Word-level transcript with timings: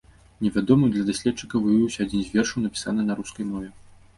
Невядомым 0.45 0.93
для 0.95 1.03
даследчыкаў 1.09 1.59
выявіўся 1.65 1.99
адзін 2.07 2.21
з 2.25 2.33
вершаў, 2.37 2.65
напісаны 2.67 3.01
на 3.11 3.19
рускай 3.21 3.45
мове. 3.53 3.69